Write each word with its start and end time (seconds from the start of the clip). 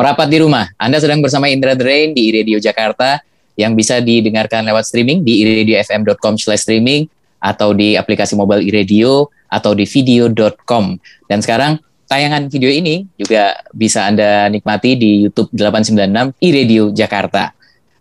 Merapat 0.00 0.32
di 0.32 0.40
rumah, 0.40 0.64
Anda 0.80 0.96
sedang 0.96 1.20
bersama 1.20 1.52
Indra 1.52 1.76
Drain 1.76 2.16
di 2.16 2.32
Radio 2.32 2.56
Jakarta 2.56 3.20
yang 3.52 3.76
bisa 3.76 4.00
didengarkan 4.00 4.64
lewat 4.64 4.88
streaming 4.88 5.20
di 5.20 5.44
iradiofm.com 5.44 6.40
streaming 6.40 7.04
atau 7.36 7.76
di 7.76 8.00
aplikasi 8.00 8.32
mobile 8.32 8.64
iradio 8.64 9.28
atau 9.52 9.76
di 9.76 9.84
video.com. 9.84 10.96
Dan 11.28 11.44
sekarang 11.44 11.84
tayangan 12.08 12.48
video 12.48 12.72
ini 12.72 13.04
juga 13.20 13.60
bisa 13.76 14.08
Anda 14.08 14.48
nikmati 14.48 14.96
di 14.96 15.28
YouTube 15.28 15.52
896 15.52 16.32
iRadio 16.48 16.96
Jakarta. 16.96 17.52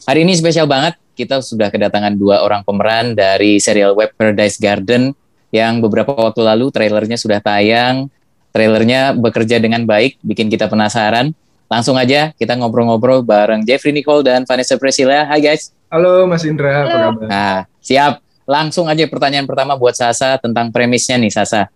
Hari 0.08 0.24
ini 0.24 0.40
spesial 0.40 0.72
banget, 0.72 0.96
kita 1.20 1.44
sudah 1.44 1.68
kedatangan 1.68 2.16
dua 2.16 2.48
orang 2.48 2.64
pemeran 2.64 3.12
dari 3.12 3.60
serial 3.60 3.92
web 3.92 4.16
Paradise 4.16 4.56
Garden 4.56 5.12
yang 5.52 5.84
beberapa 5.84 6.16
waktu 6.16 6.48
lalu 6.48 6.72
trailernya 6.72 7.20
sudah 7.20 7.44
tayang. 7.44 8.08
Trailernya 8.56 9.20
bekerja 9.20 9.60
dengan 9.60 9.84
baik, 9.84 10.16
bikin 10.24 10.48
kita 10.48 10.72
penasaran. 10.72 11.36
Langsung 11.70 11.94
aja 12.02 12.34
kita 12.34 12.58
ngobrol-ngobrol 12.58 13.22
bareng 13.22 13.62
Jeffrey 13.62 13.94
Nicole 13.94 14.26
dan 14.26 14.42
Vanessa 14.42 14.74
Priscilla. 14.74 15.30
Hai 15.30 15.38
guys. 15.38 15.70
Halo 15.94 16.26
Mas 16.26 16.42
Indra, 16.42 16.82
Halo. 16.82 16.90
apa 16.90 16.98
kabar? 16.98 17.28
Nah, 17.30 17.58
siap. 17.78 18.26
Langsung 18.50 18.90
aja 18.90 19.06
pertanyaan 19.06 19.46
pertama 19.46 19.78
buat 19.78 19.94
Sasa 19.94 20.42
tentang 20.42 20.74
premisnya 20.74 21.22
nih 21.22 21.30
Sasa. 21.30 21.70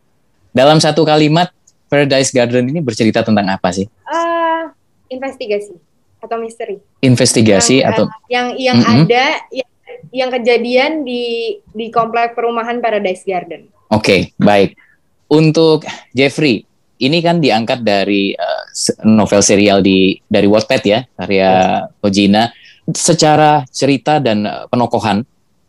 Dalam 0.49 0.81
satu 0.81 1.05
kalimat, 1.05 1.53
Paradise 1.85 2.33
Garden 2.33 2.73
ini 2.73 2.81
bercerita 2.81 3.21
tentang 3.21 3.45
apa 3.53 3.69
sih? 3.69 3.85
Uh, 4.09 4.73
investigasi 5.13 5.77
atau 6.17 6.41
misteri. 6.41 6.81
Investigasi 7.05 7.85
yang, 7.85 7.93
atau 7.93 8.03
yang 8.33 8.47
yang 8.57 8.77
mm 8.81 8.85
-hmm. 8.89 9.01
ada 9.05 9.25
yang, 9.53 9.71
yang 10.09 10.29
kejadian 10.33 10.91
di 11.05 11.23
di 11.69 11.93
komplek 11.93 12.33
perumahan 12.33 12.81
Paradise 12.81 13.21
Garden. 13.21 13.69
Oke, 13.93 14.01
okay, 14.01 14.21
baik. 14.41 14.73
Untuk 15.29 15.85
Jeffrey, 16.17 16.65
ini 16.97 17.21
kan 17.21 17.37
diangkat 17.37 17.85
dari 17.85 18.33
uh, 18.33 18.52
novel 19.05 19.41
serial 19.45 19.79
di 19.79 20.17
dari 20.25 20.49
Wattpad 20.49 20.83
ya, 20.83 20.99
karya 21.17 21.51
Kojina. 22.01 22.49
Secara 22.83 23.63
cerita 23.71 24.19
dan 24.19 24.43
uh, 24.43 24.67
penokohan 24.67 25.23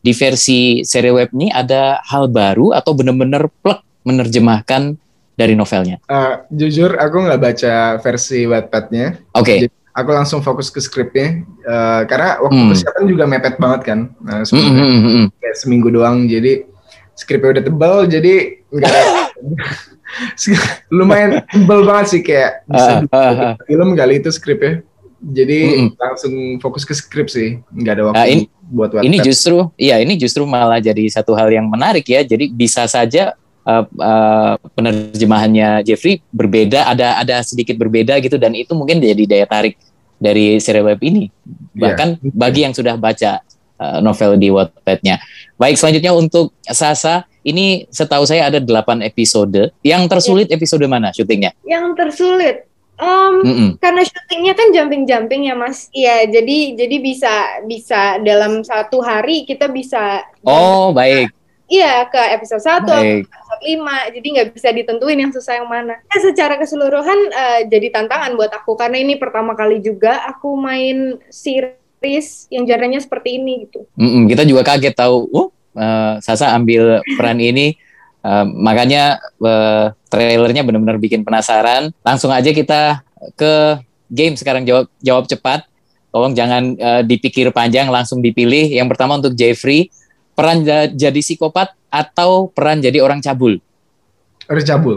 di 0.04 0.12
versi 0.12 0.82
seri 0.82 1.08
web 1.14 1.30
ini 1.32 1.48
ada 1.48 2.02
hal 2.04 2.26
baru 2.28 2.74
atau 2.74 2.92
benar-benar 2.92 3.48
plek 3.62 3.80
menerjemahkan 4.04 4.98
dari 5.34 5.54
novelnya? 5.56 5.98
Uh, 6.06 6.42
jujur, 6.50 6.94
aku 7.00 7.16
nggak 7.24 7.40
baca 7.40 7.74
versi 8.04 8.46
Wattpad-nya. 8.46 9.18
Oke. 9.34 9.66
Okay. 9.66 9.72
Aku 9.94 10.10
langsung 10.10 10.42
fokus 10.42 10.74
ke 10.74 10.82
skripnya, 10.82 11.46
uh, 11.70 12.02
karena 12.10 12.42
waktu 12.42 12.58
hmm. 12.58 12.70
persiapan 12.74 13.04
juga 13.06 13.24
mepet 13.30 13.54
banget 13.62 13.80
kan. 13.86 13.98
Nah, 14.26 14.42
hmm, 14.42 14.74
hmm. 15.06 15.26
kayak 15.38 15.54
seminggu 15.54 15.86
doang, 15.94 16.26
jadi 16.26 16.66
skripnya 17.14 17.62
udah 17.62 17.64
tebal, 17.64 17.96
jadi 18.10 18.58
nggak 18.74 18.90
lumayan 20.96 21.42
tebal 21.50 21.84
banget 21.84 22.06
sih 22.16 22.20
kayak 22.22 22.64
bisa 22.68 22.92
uh, 23.10 23.16
uh, 23.16 23.32
uh. 23.32 23.54
film 23.66 23.92
kali 23.98 24.22
itu 24.22 24.30
skripnya. 24.32 24.82
Jadi 25.24 25.58
mm 25.64 25.72
-mm. 25.72 25.88
langsung 25.96 26.34
fokus 26.60 26.84
ke 26.84 26.92
skrip 26.92 27.32
sih, 27.32 27.56
nggak 27.72 27.94
ada 27.96 28.02
waktu 28.12 28.20
uh, 28.20 28.28
ini, 28.28 28.44
buat 28.68 28.92
Wattpad. 28.92 29.08
Ini 29.08 29.16
justru, 29.24 29.56
iya 29.80 29.96
ini 29.96 30.20
justru 30.20 30.44
malah 30.44 30.84
jadi 30.84 31.00
satu 31.08 31.32
hal 31.32 31.48
yang 31.48 31.64
menarik 31.64 32.04
ya. 32.04 32.20
Jadi 32.20 32.52
bisa 32.52 32.84
saja 32.84 33.32
uh, 33.64 33.84
uh, 33.88 34.54
penerjemahannya 34.76 35.80
Jeffrey 35.80 36.20
berbeda, 36.28 36.92
ada 36.92 37.16
ada 37.16 37.40
sedikit 37.40 37.80
berbeda 37.80 38.20
gitu 38.20 38.36
dan 38.36 38.52
itu 38.52 38.76
mungkin 38.76 39.00
jadi 39.00 39.24
daya 39.24 39.46
tarik 39.48 39.80
dari 40.20 40.60
serial 40.60 40.92
web 40.92 41.00
ini. 41.00 41.32
Iya. 41.72 41.80
Bahkan 41.88 42.08
yeah. 42.20 42.36
bagi 42.36 42.60
yang 42.68 42.76
sudah 42.76 43.00
baca 43.00 43.40
uh, 43.80 43.98
novel 44.04 44.36
di 44.36 44.48
Wattpad-nya. 44.52 45.20
Baik, 45.56 45.76
selanjutnya 45.80 46.12
untuk 46.14 46.54
Sasa, 46.64 47.26
ini 47.44 47.84
setahu 47.92 48.24
saya 48.24 48.48
ada 48.48 48.58
8 48.58 49.04
episode. 49.04 49.70
Yang 49.84 50.02
tersulit 50.10 50.48
yeah. 50.48 50.56
episode 50.56 50.84
mana 50.88 51.12
syutingnya? 51.12 51.52
Yang 51.62 51.86
tersulit 51.94 52.56
Um, 52.94 53.42
mm 53.42 53.54
-mm. 53.58 53.70
karena 53.82 54.06
syutingnya 54.06 54.54
kan 54.54 54.70
jumping-jumping 54.70 55.50
ya 55.50 55.58
mas, 55.58 55.90
iya 55.90 56.30
jadi 56.30 56.78
jadi 56.78 56.96
bisa 57.02 57.34
bisa 57.66 58.22
dalam 58.22 58.62
satu 58.62 59.02
hari 59.02 59.42
kita 59.42 59.66
bisa. 59.66 60.22
Oh 60.46 60.94
baik. 60.94 61.26
Iya 61.66 62.06
ke 62.06 62.22
episode 62.38 62.62
1 62.62 62.86
episode 63.26 63.62
5 63.66 64.14
jadi 64.14 64.26
nggak 64.30 64.48
bisa 64.54 64.68
ditentuin 64.70 65.18
yang 65.18 65.34
susah 65.34 65.58
yang 65.58 65.66
mana. 65.66 65.98
Ya, 66.06 66.18
secara 66.22 66.54
keseluruhan 66.54 67.18
uh, 67.34 67.60
jadi 67.66 67.90
tantangan 67.90 68.38
buat 68.38 68.54
aku 68.54 68.78
karena 68.78 69.02
ini 69.02 69.18
pertama 69.18 69.58
kali 69.58 69.82
juga 69.82 70.22
aku 70.30 70.54
main 70.54 71.18
series 71.34 72.46
yang 72.54 72.62
jarangnya 72.62 73.02
seperti 73.02 73.42
ini 73.42 73.66
gitu. 73.66 73.90
Mm 73.98 74.06
-mm, 74.06 74.22
kita 74.30 74.46
juga 74.46 74.62
kaget 74.62 74.94
tahu, 74.94 75.26
uh, 75.34 75.48
uh, 75.74 76.18
Sasa 76.22 76.54
ambil 76.54 77.02
peran 77.18 77.38
ini. 77.38 77.78
Uh, 78.24 78.48
makanya 78.48 79.20
uh, 79.44 79.92
trailernya 80.08 80.64
benar-benar 80.64 80.96
bikin 80.96 81.22
penasaran. 81.22 81.92
Langsung 82.00 82.32
aja 82.32 82.48
kita 82.50 83.04
ke 83.36 83.78
game 84.08 84.34
sekarang 84.38 84.64
jawab 84.64 84.88
jawab 85.04 85.24
cepat. 85.28 85.68
Tolong 86.14 86.32
jangan 86.32 86.78
uh, 86.78 87.02
dipikir 87.02 87.50
panjang, 87.50 87.90
langsung 87.90 88.22
dipilih. 88.22 88.70
Yang 88.70 88.88
pertama 88.94 89.18
untuk 89.18 89.34
Jeffrey 89.34 89.90
peran 90.34 90.66
jadi 90.94 91.20
psikopat 91.20 91.74
atau 91.90 92.50
peran 92.50 92.82
jadi 92.82 93.02
orang 93.02 93.22
cabul? 93.22 93.58
Orang 94.50 94.66
cabul. 94.66 94.96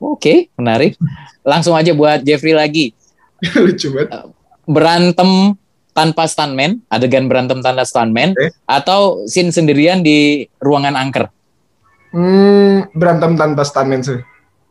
Oke, 0.00 0.48
menarik. 0.56 0.96
Langsung 1.44 1.76
aja 1.76 1.92
buat 1.92 2.24
Jeffrey 2.24 2.56
lagi. 2.56 2.96
Lucu 3.64 3.92
banget. 3.92 4.08
Eh, 4.16 4.26
berantem 4.64 5.56
tanpa 6.00 6.24
stuntman, 6.24 6.80
adegan 6.88 7.28
berantem 7.28 7.60
tanpa 7.60 7.84
stuntman, 7.84 8.32
okay. 8.32 8.56
atau 8.64 9.28
scene 9.28 9.52
sendirian 9.52 10.00
di 10.00 10.48
ruangan 10.56 10.96
angker? 10.96 11.28
Hmm, 12.16 12.88
berantem 12.96 13.36
tanpa 13.36 13.68
stuntman 13.68 14.00
sih. 14.00 14.24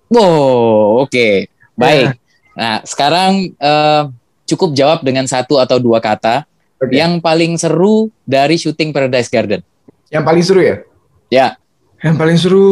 Wow, 0.09 1.05
oke. 1.05 1.13
Okay. 1.13 1.53
Baik. 1.77 2.17
Yeah. 2.17 2.57
Nah, 2.57 2.75
sekarang 2.81 3.53
uh, 3.61 4.09
cukup 4.49 4.73
jawab 4.73 5.05
dengan 5.05 5.29
satu 5.29 5.61
atau 5.61 5.77
dua 5.77 6.01
kata 6.01 6.49
Okay. 6.79 7.03
Yang 7.03 7.19
paling 7.19 7.53
seru 7.59 8.07
dari 8.23 8.55
syuting 8.55 8.95
Paradise 8.95 9.27
Garden? 9.27 9.59
Yang 10.07 10.23
paling 10.23 10.43
seru 10.47 10.61
ya? 10.63 10.75
Ya. 11.27 11.47
Yang 11.99 12.15
paling 12.15 12.37
seru 12.39 12.67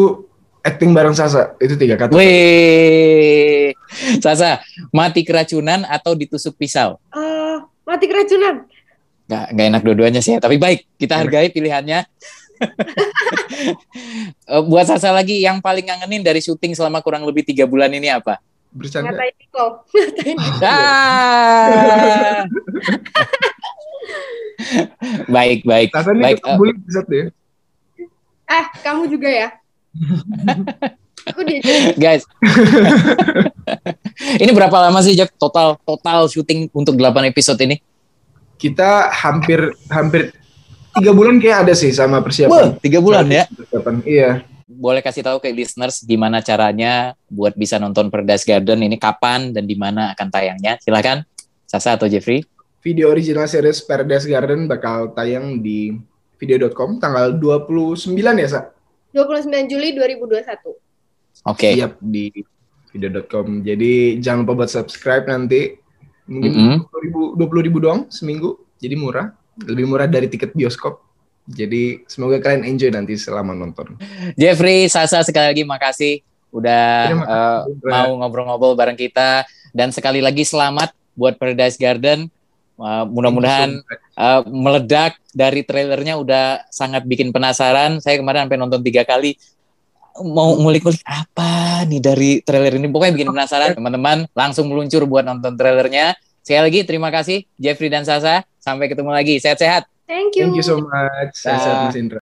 acting 0.63 0.95
bareng 0.95 1.11
Sasa. 1.11 1.59
Itu 1.59 1.75
tiga 1.75 1.99
kata. 1.99 2.15
Wih. 2.15 3.75
Sasa, 4.23 4.63
mati 4.95 5.27
keracunan 5.27 5.83
atau 5.83 6.15
ditusuk 6.15 6.55
pisau? 6.55 6.95
Uh, 7.11 7.36
mati 7.87 8.05
keracunan. 8.11 8.67
Gak, 9.27 9.45
gak 9.55 9.65
enak 9.71 9.81
dua-duanya 9.83 10.19
sih, 10.19 10.35
tapi 10.43 10.59
baik. 10.59 10.83
Kita 10.99 11.15
hargai 11.23 11.47
pilihannya. 11.51 12.03
Eh, 14.47 14.63
buat 14.65 14.85
Sasa 14.85 15.13
lagi, 15.13 15.41
yang 15.41 15.61
paling 15.61 15.85
ngangenin 15.85 16.23
dari 16.25 16.41
syuting 16.41 16.73
selama 16.73 17.01
kurang 17.01 17.21
lebih 17.25 17.45
tiga 17.45 17.65
bulan 17.69 17.89
ini 17.93 18.09
apa? 18.09 18.41
Bercanda. 18.73 19.13
Ngatain. 19.13 19.33
Ngatain 19.51 20.37
Ah. 20.61 22.45
baik, 25.35 25.65
baik. 25.65 25.89
Rasanya 25.93 26.21
baik. 26.21 26.37
Uh, 26.41 26.57
bully 26.57 26.73
bisa 26.81 27.01
deh. 27.05 27.29
Eh, 28.47 28.65
kamu 28.81 29.09
juga 29.11 29.29
ya? 29.29 29.49
Aku 31.33 31.43
dia 31.43 31.59
Guys. 31.99 32.23
ini 34.43 34.51
berapa 34.53 34.73
lama 34.73 34.99
sih 35.05 35.13
Jeff 35.13 35.31
total 35.37 35.77
total 35.85 36.29
syuting 36.29 36.69
untuk 36.73 36.97
8 36.97 37.29
episode 37.29 37.59
ini? 37.63 37.77
Kita 38.57 39.13
hampir 39.13 39.73
hampir 39.87 40.33
tiga 40.97 41.13
bulan 41.13 41.37
kayak 41.37 41.69
ada 41.69 41.73
sih 41.77 41.93
sama 41.93 42.25
persiapan. 42.25 42.53
Wah, 42.53 42.67
tiga 42.81 42.97
bulan 42.97 43.29
ya? 43.29 43.45
Persiapan, 43.45 43.95
iya. 44.03 44.31
Boleh 44.67 44.99
kasih 45.05 45.23
tahu 45.23 45.37
ke 45.37 45.53
listeners 45.53 46.01
gimana 46.03 46.41
caranya 46.41 47.13
buat 47.29 47.53
bisa 47.53 47.77
nonton 47.77 48.09
Paradise 48.09 48.43
Garden 48.43 48.81
ini 48.83 48.97
kapan 48.97 49.53
dan 49.53 49.63
di 49.69 49.77
mana 49.77 50.11
akan 50.17 50.27
tayangnya? 50.27 50.81
Silakan, 50.81 51.23
Sasa 51.69 51.95
atau 51.95 52.09
Jeffrey 52.09 52.43
video 52.87 53.11
original 53.11 53.51
series 53.51 53.83
Paradise 53.83 54.23
Garden 54.23 54.71
bakal 54.71 55.11
tayang 55.11 55.59
di 55.59 55.99
video.com 56.39 57.03
tanggal 57.03 57.35
29 57.35 58.15
ya, 58.15 58.47
Sa? 58.47 58.61
29 59.11 59.67
Juli 59.67 59.91
2021. 59.91 60.47
Oke. 60.47 60.79
Okay. 61.51 61.71
Siap 61.75 61.99
di 61.99 62.31
video.com. 62.91 63.63
Jadi 63.63 64.21
jangan 64.23 64.43
lupa 64.47 64.63
buat 64.63 64.71
subscribe 64.71 65.27
nanti. 65.27 65.75
Mungkin 66.27 66.51
mm 66.51 66.59
-hmm. 66.59 66.77
20 66.91 67.05
ribu, 67.07 67.21
ribu 67.63 67.77
doang 67.79 68.07
seminggu. 68.11 68.59
Jadi 68.79 68.95
murah. 68.99 69.31
Lebih 69.57 69.85
murah 69.89 70.05
dari 70.05 70.29
tiket 70.29 70.53
bioskop. 70.53 71.01
Jadi 71.47 72.03
semoga 72.11 72.43
kalian 72.43 72.67
enjoy 72.67 72.91
nanti 72.91 73.15
selama 73.15 73.55
nonton. 73.55 73.95
Jeffrey, 74.35 74.91
Sasa 74.91 75.23
sekali 75.23 75.47
lagi 75.47 75.63
makasih 75.63 76.19
udah 76.51 76.87
uh, 77.23 77.59
mau 77.87 78.23
ngobrol-ngobrol 78.23 78.75
bareng 78.75 78.99
kita 78.99 79.47
dan 79.71 79.91
sekali 79.91 80.19
lagi 80.19 80.43
selamat 80.43 80.91
buat 81.15 81.39
Paradise 81.39 81.79
Garden. 81.79 82.27
Uh, 82.77 83.09
mudah-mudahan 83.09 83.81
uh, 84.13 84.45
meledak 84.45 85.17
dari 85.33 85.65
trailernya 85.65 86.19
udah 86.19 86.67
sangat 86.69 87.07
bikin 87.09 87.33
penasaran. 87.33 87.97
Saya 88.03 88.21
kemarin 88.21 88.45
sampai 88.45 88.59
nonton 88.59 88.83
tiga 88.85 89.01
kali 89.07 89.39
mau 90.23 90.55
ngulik-ngulik 90.55 91.03
apa 91.03 91.83
nih 91.83 91.99
dari 91.99 92.31
trailer 92.39 92.79
ini. 92.79 92.87
Pokoknya 92.87 93.13
bikin 93.13 93.29
penasaran. 93.29 93.75
Teman-teman 93.75 94.25
langsung 94.31 94.71
meluncur 94.71 95.03
buat 95.03 95.27
nonton 95.27 95.59
trailernya. 95.59 96.15
Sekali 96.39 96.61
lagi 96.63 96.79
terima 96.87 97.11
kasih 97.11 97.43
Jeffrey 97.59 97.91
dan 97.91 98.07
Sasa. 98.07 98.47
Sampai 98.57 98.87
ketemu 98.87 99.11
lagi. 99.11 99.35
Sehat-sehat. 99.43 99.83
Thank 100.07 100.39
you. 100.39 100.47
Thank 100.47 100.63
you 100.63 100.63
so 100.63 100.79
much. 100.79 101.35
Sehat-sehat 101.35 101.91
Mas 101.91 101.99
Indra. 101.99 102.15